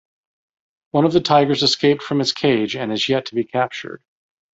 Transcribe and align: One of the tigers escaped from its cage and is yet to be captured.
One 0.93 1.05
of 1.05 1.13
the 1.13 1.21
tigers 1.21 1.61
escaped 1.61 2.01
from 2.01 2.21
its 2.21 2.31
cage 2.31 2.75
and 2.75 2.91
is 2.91 3.07
yet 3.07 3.27
to 3.27 3.35
be 3.35 3.43
captured. 3.43 4.01